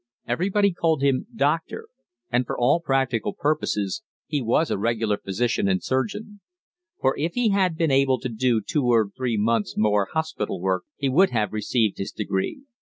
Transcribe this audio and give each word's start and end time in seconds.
Everybody 0.27 0.73
called 0.73 1.03
him 1.03 1.27
"Doctor," 1.35 1.87
and 2.31 2.47
for 2.47 2.57
all 2.57 2.79
practical 2.79 3.33
purposes 3.35 4.01
he 4.25 4.41
was 4.41 4.71
a 4.71 4.77
regular 4.79 5.15
physician 5.15 5.67
and 5.67 5.83
surgeon; 5.83 6.41
for 6.99 7.15
if 7.19 7.35
he 7.35 7.49
had 7.49 7.77
been 7.77 7.91
able 7.91 8.19
to 8.21 8.29
do 8.29 8.61
two 8.61 8.85
or 8.85 9.11
three 9.15 9.37
months' 9.37 9.77
more 9.77 10.07
hospital 10.11 10.59
work 10.59 10.85
he 10.97 11.07
would 11.07 11.29
have 11.29 11.53
received 11.53 11.99
his 11.99 12.11
degree. 12.11 12.63